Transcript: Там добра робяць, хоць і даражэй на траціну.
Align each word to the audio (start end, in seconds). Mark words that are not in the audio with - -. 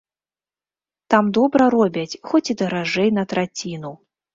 Там 1.15 1.29
добра 1.39 1.69
робяць, 1.77 2.09
хоць 2.33 2.45
і 2.57 2.59
даражэй 2.67 3.09
на 3.23 3.33
траціну. 3.33 3.99